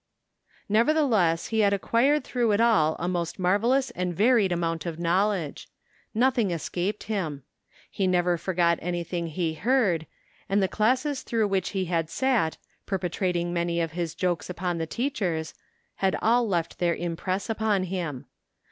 Nevertheless 0.67 1.49
he 1.49 1.59
had 1.59 1.73
acquired 1.73 2.23
through 2.23 2.53
it 2.53 2.59
all 2.59 2.95
a 2.97 3.07
most 3.07 3.37
marvellous 3.37 3.91
and 3.91 4.15
varied 4.15 4.51
amount 4.51 4.87
of 4.87 4.97
knowledge. 4.97 5.69
Noth 6.11 6.39
ing 6.39 6.49
escaped 6.49 7.03
him. 7.03 7.43
He 7.91 8.07
never 8.07 8.35
forgot 8.35 8.79
anything 8.81 9.27
he 9.27 9.53
heard, 9.53 10.07
and 10.49 10.59
the 10.59 10.67
classes 10.67 11.21
through 11.21 11.49
which 11.49 11.69
he 11.69 11.85
had 11.85 12.09
sat, 12.09 12.57
perpetrating 12.87 13.53
many 13.53 13.79
of 13.79 13.91
his 13.91 14.15
jokes 14.15 14.49
upon 14.49 14.79
the 14.79 14.87
teachers, 14.87 15.53
had 15.97 16.15
all 16.19 16.47
left 16.47 16.79
their 16.79 16.95
impress 16.95 17.47
upon 17.47 17.83
him. 17.83 18.25